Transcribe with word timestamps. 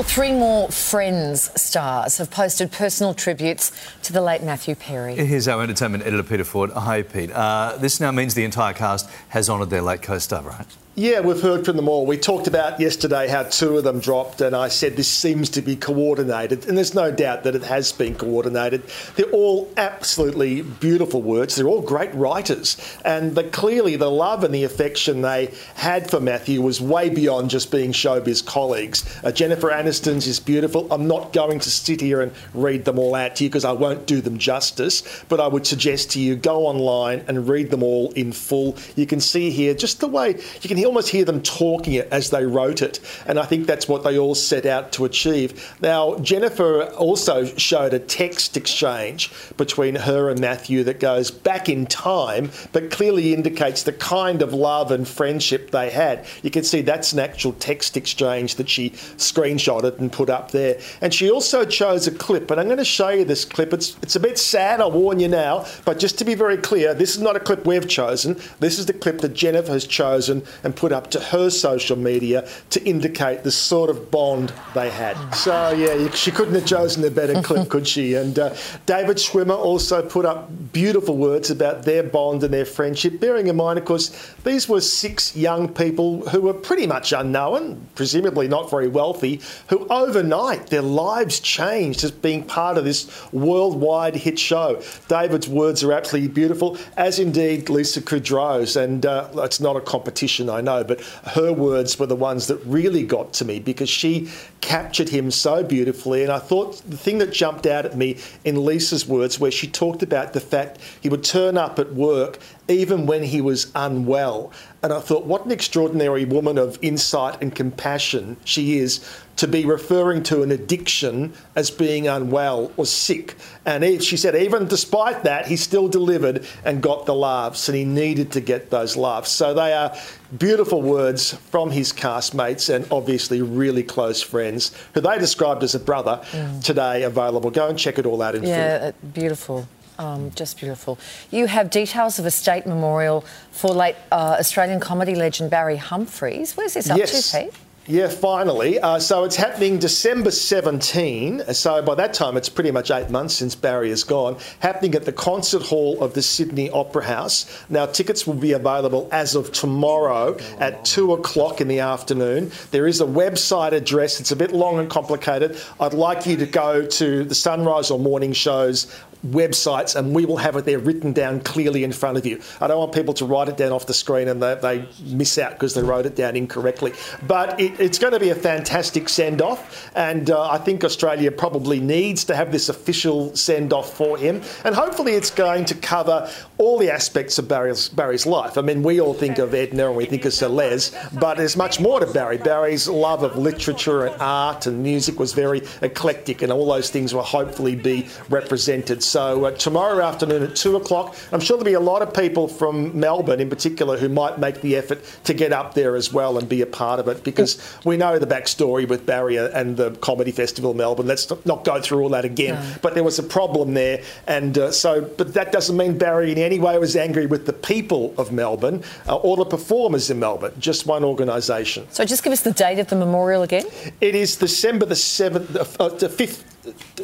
Well, 0.00 0.08
three 0.08 0.32
more 0.32 0.68
Friends 0.70 1.50
stars 1.60 2.16
have 2.16 2.30
posted 2.30 2.72
personal 2.72 3.12
tributes 3.12 3.70
to 4.04 4.14
the 4.14 4.22
late 4.22 4.42
Matthew 4.42 4.74
Perry. 4.74 5.14
Here's 5.14 5.46
our 5.46 5.62
entertainment 5.62 6.06
editor, 6.06 6.22
Peter 6.22 6.42
Ford. 6.42 6.70
Hi, 6.70 7.02
Pete. 7.02 7.30
Uh, 7.30 7.76
this 7.76 8.00
now 8.00 8.10
means 8.10 8.32
the 8.32 8.44
entire 8.44 8.72
cast 8.72 9.10
has 9.28 9.50
honoured 9.50 9.68
their 9.68 9.82
late 9.82 10.00
co-star, 10.00 10.40
right? 10.40 10.66
Yeah, 10.96 11.20
we've 11.20 11.40
heard 11.40 11.64
from 11.64 11.76
them 11.76 11.88
all. 11.88 12.04
We 12.04 12.18
talked 12.18 12.48
about 12.48 12.80
yesterday 12.80 13.28
how 13.28 13.44
two 13.44 13.78
of 13.78 13.84
them 13.84 14.00
dropped, 14.00 14.40
and 14.40 14.56
I 14.56 14.66
said 14.66 14.96
this 14.96 15.06
seems 15.06 15.48
to 15.50 15.62
be 15.62 15.76
coordinated, 15.76 16.66
and 16.66 16.76
there's 16.76 16.94
no 16.94 17.12
doubt 17.12 17.44
that 17.44 17.54
it 17.54 17.62
has 17.62 17.92
been 17.92 18.16
coordinated. 18.16 18.82
They're 19.14 19.30
all 19.30 19.72
absolutely 19.76 20.62
beautiful 20.62 21.22
words. 21.22 21.54
They're 21.54 21.68
all 21.68 21.80
great 21.80 22.12
writers, 22.12 22.76
and 23.04 23.36
the, 23.36 23.44
clearly 23.44 23.94
the 23.94 24.10
love 24.10 24.42
and 24.42 24.52
the 24.52 24.64
affection 24.64 25.22
they 25.22 25.54
had 25.76 26.10
for 26.10 26.18
Matthew 26.18 26.60
was 26.60 26.80
way 26.80 27.08
beyond 27.08 27.50
just 27.50 27.70
being 27.70 27.92
showbiz 27.92 28.44
colleagues. 28.44 29.04
Uh, 29.22 29.30
Jennifer 29.30 29.70
Aniston's 29.70 30.26
is 30.26 30.40
beautiful. 30.40 30.92
I'm 30.92 31.06
not 31.06 31.32
going 31.32 31.60
to 31.60 31.70
sit 31.70 32.00
here 32.00 32.20
and 32.20 32.32
read 32.52 32.84
them 32.84 32.98
all 32.98 33.14
out 33.14 33.36
to 33.36 33.44
you 33.44 33.50
because 33.50 33.64
I 33.64 33.72
won't 33.72 34.06
do 34.06 34.20
them 34.20 34.38
justice, 34.38 35.04
but 35.28 35.38
I 35.38 35.46
would 35.46 35.68
suggest 35.68 36.10
to 36.10 36.20
you 36.20 36.34
go 36.34 36.66
online 36.66 37.24
and 37.28 37.48
read 37.48 37.70
them 37.70 37.84
all 37.84 38.10
in 38.12 38.32
full. 38.32 38.76
You 38.96 39.06
can 39.06 39.20
see 39.20 39.50
here 39.50 39.72
just 39.72 40.00
the 40.00 40.08
way 40.08 40.30
you 40.60 40.68
can 40.68 40.79
almost 40.84 41.08
hear 41.08 41.24
them 41.24 41.42
talking 41.42 41.94
it 41.94 42.08
as 42.10 42.30
they 42.30 42.44
wrote 42.44 42.82
it. 42.82 43.00
And 43.26 43.38
I 43.38 43.44
think 43.44 43.66
that's 43.66 43.88
what 43.88 44.04
they 44.04 44.18
all 44.18 44.34
set 44.34 44.66
out 44.66 44.92
to 44.92 45.04
achieve. 45.04 45.74
Now, 45.80 46.18
Jennifer 46.18 46.84
also 46.84 47.44
showed 47.44 47.94
a 47.94 47.98
text 47.98 48.56
exchange 48.56 49.30
between 49.56 49.94
her 49.94 50.30
and 50.30 50.40
Matthew 50.40 50.84
that 50.84 51.00
goes 51.00 51.30
back 51.30 51.68
in 51.68 51.86
time, 51.86 52.50
but 52.72 52.90
clearly 52.90 53.34
indicates 53.34 53.82
the 53.82 53.92
kind 53.92 54.42
of 54.42 54.52
love 54.52 54.90
and 54.90 55.06
friendship 55.06 55.70
they 55.70 55.90
had. 55.90 56.26
You 56.42 56.50
can 56.50 56.64
see 56.64 56.82
that's 56.82 57.12
an 57.12 57.18
actual 57.18 57.52
text 57.54 57.96
exchange 57.96 58.56
that 58.56 58.68
she 58.68 58.90
screenshotted 58.90 59.98
and 59.98 60.12
put 60.12 60.30
up 60.30 60.50
there. 60.50 60.80
And 61.00 61.12
she 61.12 61.30
also 61.30 61.64
chose 61.64 62.06
a 62.06 62.12
clip, 62.12 62.50
and 62.50 62.60
I'm 62.60 62.66
going 62.66 62.78
to 62.78 62.84
show 62.84 63.10
you 63.10 63.24
this 63.24 63.44
clip. 63.44 63.72
It's, 63.72 63.96
it's 64.02 64.16
a 64.16 64.20
bit 64.20 64.38
sad, 64.38 64.80
I'll 64.80 64.90
warn 64.90 65.20
you 65.20 65.28
now, 65.28 65.66
but 65.84 65.98
just 65.98 66.18
to 66.18 66.24
be 66.24 66.34
very 66.34 66.56
clear, 66.56 66.94
this 66.94 67.16
is 67.16 67.22
not 67.22 67.36
a 67.36 67.40
clip 67.40 67.66
we've 67.66 67.88
chosen. 67.88 68.38
This 68.58 68.78
is 68.78 68.86
the 68.86 68.92
clip 68.92 69.20
that 69.20 69.34
Jennifer 69.34 69.72
has 69.72 69.86
chosen 69.86 70.42
and 70.64 70.69
put 70.74 70.92
up 70.92 71.10
to 71.10 71.20
her 71.20 71.50
social 71.50 71.96
media 71.96 72.48
to 72.70 72.82
indicate 72.84 73.42
the 73.42 73.50
sort 73.50 73.90
of 73.90 74.10
bond 74.10 74.52
they 74.74 74.90
had. 74.90 75.16
So, 75.34 75.70
yeah, 75.70 76.10
she 76.10 76.30
couldn't 76.30 76.54
have 76.54 76.66
chosen 76.66 77.04
a 77.04 77.10
better 77.10 77.42
clip, 77.42 77.68
could 77.68 77.86
she? 77.86 78.14
And 78.14 78.38
uh, 78.38 78.54
David 78.86 79.16
Schwimmer 79.16 79.56
also 79.56 80.06
put 80.06 80.24
up 80.24 80.50
beautiful 80.72 81.16
words 81.16 81.50
about 81.50 81.84
their 81.84 82.02
bond 82.02 82.42
and 82.44 82.52
their 82.52 82.64
friendship, 82.64 83.20
bearing 83.20 83.48
in 83.48 83.56
mind, 83.56 83.78
of 83.78 83.84
course, 83.84 84.34
these 84.44 84.68
were 84.68 84.80
six 84.80 85.36
young 85.36 85.68
people 85.68 86.28
who 86.28 86.40
were 86.40 86.54
pretty 86.54 86.86
much 86.86 87.12
unknown, 87.12 87.86
presumably 87.94 88.48
not 88.48 88.70
very 88.70 88.88
wealthy, 88.88 89.40
who 89.68 89.86
overnight 89.88 90.68
their 90.68 90.82
lives 90.82 91.40
changed 91.40 92.04
as 92.04 92.10
being 92.10 92.42
part 92.42 92.78
of 92.78 92.84
this 92.84 93.30
worldwide 93.32 94.16
hit 94.16 94.38
show. 94.38 94.82
David's 95.08 95.48
words 95.48 95.82
are 95.82 95.92
absolutely 95.92 96.28
beautiful, 96.28 96.78
as 96.96 97.18
indeed 97.18 97.68
Lisa 97.68 98.00
Kudrow's. 98.00 98.76
And 98.76 99.04
uh, 99.06 99.28
it's 99.36 99.60
not 99.60 99.76
a 99.76 99.80
competition, 99.80 100.48
I 100.48 100.59
know, 100.60 100.84
but 100.84 101.00
her 101.24 101.52
words 101.52 101.98
were 101.98 102.06
the 102.06 102.16
ones 102.16 102.46
that 102.48 102.56
really 102.64 103.04
got 103.04 103.32
to 103.34 103.44
me 103.44 103.58
because 103.58 103.88
she 103.88 104.30
captured 104.60 105.08
him 105.08 105.30
so 105.30 105.62
beautifully. 105.62 106.22
And 106.22 106.32
I 106.32 106.38
thought 106.38 106.82
the 106.88 106.96
thing 106.96 107.18
that 107.18 107.32
jumped 107.32 107.66
out 107.66 107.86
at 107.86 107.96
me 107.96 108.18
in 108.44 108.64
Lisa's 108.64 109.06
words, 109.06 109.38
where 109.38 109.50
she 109.50 109.66
talked 109.66 110.02
about 110.02 110.32
the 110.32 110.40
fact 110.40 110.78
he 111.00 111.08
would 111.08 111.24
turn 111.24 111.56
up 111.56 111.78
at 111.78 111.92
work 111.94 112.38
even 112.70 113.04
when 113.04 113.22
he 113.22 113.40
was 113.40 113.70
unwell. 113.74 114.52
And 114.82 114.92
I 114.92 115.00
thought, 115.00 115.26
what 115.26 115.44
an 115.44 115.50
extraordinary 115.50 116.24
woman 116.24 116.56
of 116.56 116.78
insight 116.80 117.42
and 117.42 117.54
compassion 117.54 118.36
she 118.44 118.78
is 118.78 119.04
to 119.36 119.48
be 119.48 119.64
referring 119.64 120.22
to 120.22 120.42
an 120.42 120.50
addiction 120.50 121.32
as 121.56 121.70
being 121.70 122.06
unwell 122.06 122.72
or 122.76 122.86
sick. 122.86 123.36
And 123.66 124.02
she 124.02 124.16
said, 124.16 124.34
even 124.34 124.68
despite 124.68 125.24
that, 125.24 125.46
he 125.46 125.56
still 125.56 125.88
delivered 125.88 126.46
and 126.64 126.82
got 126.82 127.06
the 127.06 127.14
laughs, 127.14 127.68
and 127.68 127.76
he 127.76 127.84
needed 127.84 128.32
to 128.32 128.40
get 128.40 128.70
those 128.70 128.96
laughs. 128.96 129.30
So 129.30 129.52
they 129.52 129.72
are 129.72 129.94
beautiful 130.38 130.80
words 130.80 131.34
from 131.34 131.70
his 131.70 131.92
castmates 131.92 132.72
and 132.72 132.86
obviously 132.90 133.42
really 133.42 133.82
close 133.82 134.22
friends, 134.22 134.76
who 134.94 135.00
they 135.00 135.18
described 135.18 135.62
as 135.62 135.74
a 135.74 135.80
brother, 135.80 136.20
mm. 136.30 136.62
today 136.62 137.02
available. 137.02 137.50
Go 137.50 137.68
and 137.68 137.78
check 137.78 137.98
it 137.98 138.06
all 138.06 138.22
out 138.22 138.34
in 138.34 138.44
yeah, 138.44 138.78
full. 138.78 138.86
Yeah, 138.86 138.92
beautiful. 139.12 139.68
Um, 140.00 140.30
just 140.34 140.58
beautiful. 140.58 140.98
You 141.30 141.46
have 141.46 141.68
details 141.68 142.18
of 142.18 142.24
a 142.24 142.30
state 142.30 142.66
memorial 142.66 143.22
for 143.50 143.68
late 143.74 143.96
uh, 144.10 144.36
Australian 144.40 144.80
comedy 144.80 145.14
legend 145.14 145.50
Barry 145.50 145.76
Humphries. 145.76 146.56
Where's 146.56 146.72
this 146.72 146.88
up 146.88 146.96
yes. 146.96 147.30
to, 147.30 147.38
Pete? 147.38 147.52
Yeah, 147.86 148.08
finally. 148.08 148.78
Uh, 148.78 148.98
so 149.00 149.24
it's 149.24 149.36
happening 149.36 149.78
December 149.78 150.30
17. 150.30 151.52
So 151.52 151.82
by 151.82 151.96
that 151.96 152.14
time, 152.14 152.36
it's 152.36 152.48
pretty 152.48 152.70
much 152.70 152.90
eight 152.90 153.10
months 153.10 153.34
since 153.34 153.54
Barry 153.54 153.90
is 153.90 154.04
gone. 154.04 154.38
Happening 154.60 154.94
at 154.94 155.04
the 155.04 155.12
Concert 155.12 155.62
Hall 155.62 156.02
of 156.02 156.14
the 156.14 156.22
Sydney 156.22 156.70
Opera 156.70 157.04
House. 157.04 157.64
Now, 157.68 157.86
tickets 157.86 158.26
will 158.26 158.34
be 158.34 158.52
available 158.52 159.08
as 159.10 159.34
of 159.34 159.50
tomorrow 159.50 160.38
at 160.60 160.84
two 160.84 161.12
o'clock 161.14 161.60
in 161.60 161.68
the 161.68 161.80
afternoon. 161.80 162.52
There 162.70 162.86
is 162.86 163.00
a 163.00 163.06
website 163.06 163.72
address. 163.72 164.20
It's 164.20 164.30
a 164.30 164.36
bit 164.36 164.52
long 164.52 164.78
and 164.78 164.88
complicated. 164.88 165.58
I'd 165.80 165.92
like 165.92 166.26
you 166.26 166.36
to 166.36 166.46
go 166.46 166.86
to 166.86 167.24
the 167.24 167.34
sunrise 167.34 167.90
or 167.90 167.98
morning 167.98 168.32
shows 168.32 168.94
websites 169.26 169.96
and 169.96 170.14
we 170.14 170.24
will 170.24 170.38
have 170.38 170.56
it 170.56 170.64
there 170.64 170.78
written 170.78 171.12
down 171.12 171.40
clearly 171.40 171.84
in 171.84 171.92
front 171.92 172.16
of 172.16 172.26
you. 172.26 172.40
I 172.60 172.66
don't 172.66 172.78
want 172.78 172.92
people 172.92 173.14
to 173.14 173.24
write 173.24 173.48
it 173.48 173.56
down 173.56 173.72
off 173.72 173.86
the 173.86 173.94
screen 173.94 174.28
and 174.28 174.42
they, 174.42 174.54
they 174.54 174.88
miss 175.04 175.38
out 175.38 175.52
because 175.52 175.74
they 175.74 175.82
wrote 175.82 176.06
it 176.06 176.16
down 176.16 176.36
incorrectly. 176.36 176.92
But 177.26 177.60
it, 177.60 177.78
it's 177.78 177.98
going 177.98 178.12
to 178.12 178.20
be 178.20 178.30
a 178.30 178.34
fantastic 178.34 179.08
send 179.08 179.42
off, 179.42 179.90
and 179.94 180.30
uh, 180.30 180.50
I 180.50 180.58
think 180.58 180.84
Australia 180.84 181.30
probably 181.30 181.80
needs 181.80 182.24
to 182.24 182.36
have 182.36 182.52
this 182.52 182.68
official 182.68 183.34
send 183.36 183.72
off 183.72 183.94
for 183.94 184.16
him. 184.16 184.42
And 184.64 184.74
hopefully, 184.74 185.12
it's 185.12 185.30
going 185.30 185.64
to 185.66 185.74
cover 185.74 186.30
all 186.58 186.78
the 186.78 186.90
aspects 186.90 187.38
of 187.38 187.48
Barry's, 187.48 187.88
Barry's 187.88 188.26
life. 188.26 188.56
I 188.58 188.62
mean, 188.62 188.82
we 188.82 189.00
all 189.00 189.14
think 189.14 189.38
of 189.38 189.54
Edna 189.54 189.88
and 189.88 189.96
we 189.96 190.06
think 190.06 190.24
of 190.24 190.40
Les, 190.42 190.90
but 191.12 191.36
there's 191.36 191.56
much 191.56 191.80
more 191.80 192.00
to 192.00 192.06
Barry. 192.06 192.38
Barry's 192.38 192.88
love 192.88 193.22
of 193.22 193.36
literature 193.36 194.06
and 194.06 194.20
art 194.20 194.66
and 194.66 194.82
music 194.82 195.18
was 195.18 195.32
very 195.32 195.62
eclectic, 195.82 196.42
and 196.42 196.52
all 196.52 196.66
those 196.66 196.90
things 196.90 197.14
will 197.14 197.22
hopefully 197.22 197.76
be 197.76 198.08
represented. 198.28 199.02
So 199.10 199.46
uh, 199.46 199.50
tomorrow 199.50 200.04
afternoon 200.04 200.44
at 200.44 200.54
two 200.54 200.76
o'clock, 200.76 201.16
I'm 201.32 201.40
sure 201.40 201.56
there'll 201.56 201.64
be 201.64 201.72
a 201.72 201.80
lot 201.80 202.00
of 202.00 202.14
people 202.14 202.46
from 202.46 202.98
Melbourne 202.98 203.40
in 203.40 203.50
particular 203.50 203.98
who 203.98 204.08
might 204.08 204.38
make 204.38 204.60
the 204.60 204.76
effort 204.76 205.00
to 205.24 205.34
get 205.34 205.52
up 205.52 205.74
there 205.74 205.96
as 205.96 206.12
well 206.12 206.38
and 206.38 206.48
be 206.48 206.62
a 206.62 206.66
part 206.66 207.00
of 207.00 207.08
it 207.08 207.24
because 207.24 207.60
we 207.84 207.96
know 207.96 208.20
the 208.20 208.26
backstory 208.26 208.88
with 208.88 209.06
Barry 209.06 209.36
and 209.36 209.76
the 209.76 209.90
Comedy 209.96 210.30
Festival 210.30 210.74
Melbourne. 210.74 211.08
Let's 211.08 211.28
not 211.44 211.64
go 211.64 211.80
through 211.80 212.02
all 212.02 212.10
that 212.10 212.24
again. 212.24 212.54
No. 212.54 212.74
But 212.82 212.94
there 212.94 213.02
was 213.02 213.18
a 213.18 213.24
problem 213.24 213.74
there, 213.74 214.04
and 214.28 214.56
uh, 214.56 214.70
so 214.70 215.02
but 215.02 215.34
that 215.34 215.50
doesn't 215.50 215.76
mean 215.76 215.98
Barry 215.98 216.30
in 216.30 216.38
any 216.38 216.60
way 216.60 216.78
was 216.78 216.94
angry 216.94 217.26
with 217.26 217.46
the 217.46 217.52
people 217.52 218.14
of 218.16 218.30
Melbourne 218.30 218.84
uh, 219.08 219.16
or 219.16 219.36
the 219.36 219.44
performers 219.44 220.08
in 220.08 220.20
Melbourne. 220.20 220.52
Just 220.60 220.86
one 220.86 221.02
organisation. 221.02 221.88
So 221.90 222.04
just 222.04 222.22
give 222.22 222.32
us 222.32 222.42
the 222.42 222.52
date 222.52 222.78
of 222.78 222.86
the 222.86 222.96
memorial 222.96 223.42
again. 223.42 223.64
It 224.00 224.14
is 224.14 224.36
December 224.36 224.86
the 224.86 224.94
seventh, 224.94 225.56
uh, 225.56 225.88
the 225.88 226.08
fifth 226.08 226.49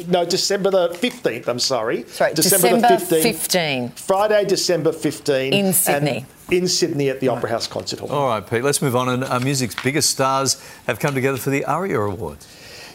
no, 0.07 0.25
December 0.25 0.69
the 0.69 0.89
15th, 0.89 1.47
I'm 1.47 1.59
sorry. 1.59 2.03
Sorry, 2.03 2.33
December, 2.33 2.79
December 2.79 3.05
the 3.05 3.15
15th. 3.15 3.21
15. 3.21 3.89
Friday, 3.89 4.45
December 4.45 4.91
15th. 4.91 5.51
In 5.51 5.73
Sydney. 5.73 6.25
In 6.51 6.67
Sydney 6.67 7.09
at 7.09 7.19
the 7.19 7.27
Opera 7.29 7.49
House 7.49 7.67
Concert 7.67 7.99
Hall. 7.99 8.09
All 8.09 8.27
right, 8.27 8.47
Pete, 8.47 8.63
let's 8.63 8.81
move 8.81 8.95
on. 8.95 9.09
And 9.09 9.23
uh, 9.23 9.39
music's 9.39 9.75
biggest 9.81 10.09
stars 10.09 10.61
have 10.85 10.99
come 10.99 11.13
together 11.13 11.37
for 11.37 11.49
the 11.49 11.65
ARIA 11.65 11.99
Awards. 11.99 12.47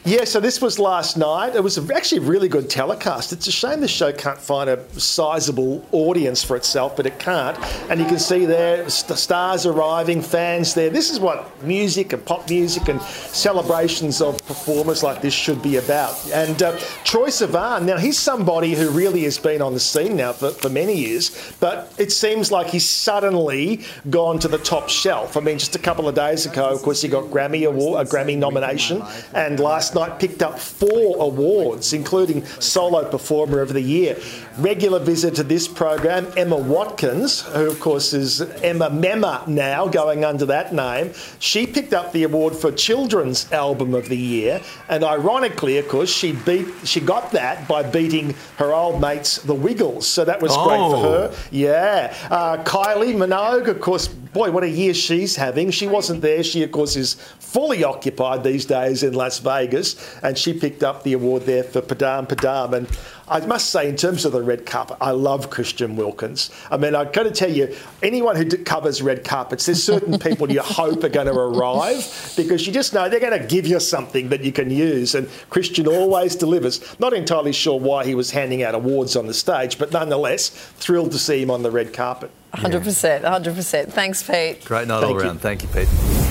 Yeah, 0.05 0.25
so 0.25 0.41
this 0.41 0.61
was 0.61 0.81
last 0.81 1.17
night. 1.17 1.55
It 1.55 1.63
was 1.63 1.79
actually 1.89 2.27
a 2.27 2.29
really 2.29 2.49
good 2.49 2.69
telecast. 2.69 3.33
It's 3.33 3.47
a 3.47 3.53
shame 3.53 3.81
the 3.81 3.87
show 3.87 4.13
can't 4.13 4.37
find 4.37 4.69
a 4.69 4.83
sizable 4.99 5.87
audience 5.93 6.43
for 6.43 6.57
itself, 6.57 6.97
but 6.97 7.07
it 7.07 7.21
can't. 7.21 7.57
And 7.89 8.01
you 8.01 8.07
can 8.07 8.19
see 8.19 8.45
there 8.45 8.91
st- 8.91 9.17
stars 9.17 9.65
arriving, 9.65 10.21
fans 10.21 10.75
there. 10.75 10.91
This 10.91 11.13
is 11.13 11.21
what 11.21 11.63
music 11.63 12.13
and 12.15 12.25
pop 12.25 12.51
music 12.51 12.89
and 12.89 13.01
celebrations 13.01 14.21
of 14.21 14.45
performers 14.45 15.05
like 15.05 15.23
this 15.23 15.35
should 15.35 15.63
be 15.63 15.77
about. 15.77 16.19
And 16.33 16.61
uh, 16.61 16.73
Troye 17.05 17.29
Sivan, 17.29 17.85
now 17.85 17.97
he's 17.97 18.19
somebody 18.19 18.75
who 18.75 18.91
really 18.91 19.23
has 19.23 19.39
been 19.39 19.63
on 19.63 19.73
the 19.73 19.79
scene 19.79 20.17
now 20.17 20.33
for, 20.33 20.51
for 20.51 20.69
many 20.69 20.97
years, 20.97 21.55
but 21.61 21.95
it 21.97 22.11
seems 22.11 22.51
like 22.51 22.67
he's 22.67 22.89
suddenly 22.91 23.85
gone 24.11 24.41
to 24.41 24.49
the 24.49 24.59
top 24.59 24.89
shelf. 24.89 25.37
I 25.37 25.41
mean, 25.41 25.61
just 25.61 25.77
a 25.77 25.79
couple 25.79 26.09
of 26.09 26.17
days 26.17 26.45
ago, 26.45 26.71
of 26.71 26.83
course, 26.83 27.01
he 27.03 27.09
got 27.09 27.27
Grammy 27.27 27.69
award, 27.69 28.05
a 28.05 28.11
Grammy 28.11 28.37
nomination, 28.37 29.01
and 29.33 29.61
last 29.61 29.92
night 29.95 30.19
picked 30.19 30.43
up 30.43 30.59
four 30.59 31.17
awards, 31.19 31.93
including 31.93 32.45
Solo 32.45 33.09
Performer 33.09 33.61
of 33.61 33.73
the 33.73 33.81
Year. 33.81 34.17
Regular 34.59 34.99
visitor 34.99 35.37
to 35.37 35.43
this 35.43 35.67
program, 35.67 36.31
Emma 36.37 36.57
Watkins, 36.57 37.41
who 37.43 37.71
of 37.71 37.81
course 37.81 38.13
is 38.13 38.41
Emma 38.41 38.91
Memma 38.91 39.47
now, 39.49 39.87
going 39.89 40.25
under 40.25 40.47
that 40.47 40.75
name. 40.75 41.13
She 41.39 41.67
picked 41.67 41.93
up 41.93 42.13
the 42.13 42.25
award 42.25 42.55
for 42.55 42.71
Children's 42.71 43.51
Album 43.53 43.95
of 43.95 44.09
the 44.09 44.17
Year, 44.17 44.61
and 44.89 45.05
ironically, 45.05 45.79
of 45.79 45.89
course, 45.89 46.11
she 46.11 46.33
beat 46.33 46.67
she 46.85 47.01
got 47.01 47.33
that 47.33 47.67
by 47.67 47.83
beating 47.83 48.35
her 48.57 48.73
old 48.73 49.01
mates, 49.01 49.39
the 49.39 49.55
Wiggles. 49.55 50.07
So 50.07 50.25
that 50.25 50.43
was 50.43 50.53
oh. 50.55 50.69
great 50.69 50.79
for 50.79 51.03
her. 51.03 51.31
Oh. 51.33 51.49
Yeah, 51.51 52.15
uh, 52.31 52.63
Kylie 52.65 53.15
Minogue, 53.15 53.69
of 53.69 53.81
course 53.81 54.09
boy, 54.33 54.51
what 54.51 54.65
a 54.65 54.69
year 54.69 54.95
she's 54.95 55.37
having. 55.37 55.71
She 55.71 55.87
wasn't 55.87 56.23
there. 56.23 56.43
She, 56.43 56.63
of 56.63 56.73
course, 56.73 56.97
is 56.97 57.15
fully 57.39 57.85
occupied 57.85 58.45
these 58.45 58.65
days 58.65 59.03
in 59.03 59.15
Las 59.15 59.39
Vegas, 59.39 59.97
and 60.23 60.37
she 60.39 60.53
picked 60.55 60.83
up 60.83 61.03
the 61.03 61.13
award 61.13 61.43
there 61.43 61.63
for 61.63 61.83
Padam 61.83 62.27
Padam. 62.27 62.73
And 62.73 62.89
I 63.33 63.47
must 63.47 63.71
say, 63.71 63.89
in 63.89 63.97
terms 63.97 64.27
of 64.27 64.33
the 64.33 64.43
red 64.43 64.67
carpet, 64.67 64.99
I 65.01 65.13
love 65.13 65.49
Christian 65.49 65.97
Wilkins. 65.97 66.51
I 66.71 66.77
mean, 66.77 66.95
I've 66.95 67.15
got 67.15 67.23
to 67.23 67.31
tell 67.31 67.51
you, 67.51 67.75
anyone 68.03 68.37
who 68.37 68.45
covers 68.59 69.01
red 69.01 69.25
carpets, 69.25 69.65
there's 69.65 69.83
certain 69.83 70.19
people 70.19 70.53
you 70.53 70.61
hope 70.61 71.03
are 71.03 71.09
going 71.09 71.29
to 71.29 71.33
arrive 71.33 72.35
because 72.37 72.67
you 72.67 72.75
just 72.75 72.93
know 72.93 73.09
they're 73.09 73.21
going 73.21 73.41
to 73.41 73.47
give 73.47 73.67
you 73.67 73.81
something 73.81 74.29
that 74.29 74.45
you 74.45 74.53
can 74.53 74.71
use. 74.71 75.15
And 75.15 75.31
Christian 75.49 75.89
always 75.89 76.37
delivers. 76.37 76.99
Not 77.01 77.15
entirely 77.15 77.55
sure 77.55 77.81
why 77.81 78.05
he 78.05 78.15
was 78.15 78.31
handing 78.31 78.63
out 78.63 78.75
awards 78.75 79.17
on 79.17 79.27
the 79.27 79.35
stage, 79.35 79.79
but 79.79 79.93
nonetheless, 79.93 80.51
thrilled 80.51 81.13
to 81.13 81.19
see 81.19 81.41
him 81.41 81.51
on 81.51 81.63
the 81.63 81.71
red 81.71 81.95
carpet. 81.95 82.31
100%, 82.53 83.23
100%. 83.23 83.93
Thanks, 83.93 84.23
Pete. 84.23 84.63
Great 84.67 84.89
night 84.89 85.01
Thank 85.01 85.15
all 85.15 85.19
you. 85.19 85.27
around. 85.27 85.41
Thank 85.41 85.63
you, 85.63 85.69
Pete. 85.69 86.22